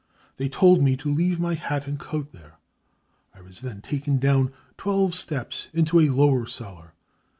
[0.37, 2.57] They told me to leave my hat and coat there.
[3.35, 6.93] I was then taken down twelve steps into a lower cellar.